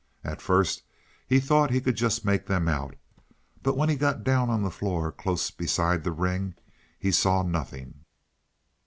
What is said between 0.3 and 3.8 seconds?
first he thought he could just make them out, but